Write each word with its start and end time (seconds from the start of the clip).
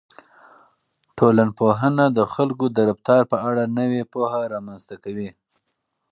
ټولنپوهنه 1.17 2.05
د 2.17 2.19
خلکو 2.33 2.65
د 2.75 2.77
رفتار 2.89 3.21
په 3.31 3.37
اړه 3.49 3.63
نوې 3.77 4.01
پوهه 4.13 4.41
رامنځته 4.53 4.95
کوي. 5.03 5.29